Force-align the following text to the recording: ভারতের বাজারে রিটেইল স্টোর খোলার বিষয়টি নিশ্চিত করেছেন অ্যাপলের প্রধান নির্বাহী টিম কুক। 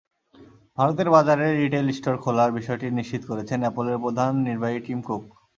ভারতের 0.77 1.07
বাজারে 1.09 1.45
রিটেইল 1.53 1.87
স্টোর 1.91 2.15
খোলার 2.17 2.49
বিষয়টি 2.51 2.85
নিশ্চিত 2.91 3.21
করেছেন 3.29 3.59
অ্যাপলের 3.61 3.97
প্রধান 4.03 4.31
নির্বাহী 4.47 4.79
টিম 4.85 4.99
কুক। 5.01 5.23